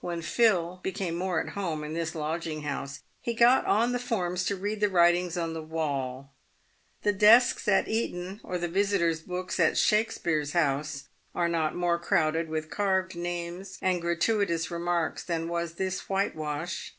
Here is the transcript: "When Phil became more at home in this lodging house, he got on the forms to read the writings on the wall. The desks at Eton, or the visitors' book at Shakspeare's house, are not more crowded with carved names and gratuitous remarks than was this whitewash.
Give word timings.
"When 0.00 0.20
Phil 0.20 0.80
became 0.82 1.14
more 1.16 1.40
at 1.40 1.54
home 1.54 1.84
in 1.84 1.94
this 1.94 2.14
lodging 2.14 2.64
house, 2.64 3.00
he 3.22 3.32
got 3.32 3.64
on 3.64 3.92
the 3.92 3.98
forms 3.98 4.44
to 4.44 4.56
read 4.56 4.80
the 4.80 4.90
writings 4.90 5.38
on 5.38 5.54
the 5.54 5.62
wall. 5.62 6.34
The 7.00 7.14
desks 7.14 7.66
at 7.66 7.88
Eton, 7.88 8.42
or 8.44 8.58
the 8.58 8.68
visitors' 8.68 9.20
book 9.22 9.58
at 9.58 9.78
Shakspeare's 9.78 10.52
house, 10.52 11.04
are 11.34 11.48
not 11.48 11.74
more 11.74 11.98
crowded 11.98 12.50
with 12.50 12.68
carved 12.68 13.16
names 13.16 13.78
and 13.80 14.02
gratuitous 14.02 14.70
remarks 14.70 15.24
than 15.24 15.48
was 15.48 15.76
this 15.76 16.10
whitewash. 16.10 16.94